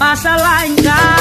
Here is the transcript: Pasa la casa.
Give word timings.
Pasa 0.00 0.34
la 0.38 0.64
casa. 0.82 1.19